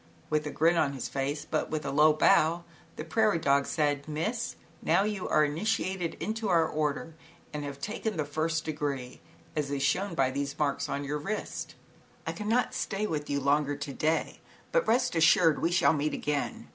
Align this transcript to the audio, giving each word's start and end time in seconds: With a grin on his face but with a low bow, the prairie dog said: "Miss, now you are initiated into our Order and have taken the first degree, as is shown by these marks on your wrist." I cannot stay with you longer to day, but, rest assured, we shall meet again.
With 0.31 0.47
a 0.47 0.49
grin 0.49 0.77
on 0.77 0.93
his 0.93 1.07
face 1.07 1.45
but 1.45 1.69
with 1.69 1.85
a 1.85 1.91
low 1.91 2.11
bow, 2.11 2.63
the 2.95 3.03
prairie 3.05 3.37
dog 3.37 3.67
said: 3.67 4.07
"Miss, 4.07 4.55
now 4.81 5.03
you 5.03 5.29
are 5.29 5.45
initiated 5.45 6.15
into 6.15 6.49
our 6.49 6.67
Order 6.67 7.13
and 7.53 7.63
have 7.63 7.79
taken 7.79 8.17
the 8.17 8.25
first 8.25 8.65
degree, 8.65 9.21
as 9.55 9.69
is 9.69 9.83
shown 9.83 10.15
by 10.15 10.31
these 10.31 10.57
marks 10.57 10.89
on 10.89 11.03
your 11.03 11.19
wrist." 11.19 11.75
I 12.25 12.31
cannot 12.31 12.73
stay 12.73 13.05
with 13.05 13.29
you 13.29 13.39
longer 13.39 13.75
to 13.75 13.93
day, 13.93 14.39
but, 14.71 14.87
rest 14.87 15.15
assured, 15.15 15.61
we 15.61 15.69
shall 15.71 15.93
meet 15.93 16.15
again. 16.15 16.67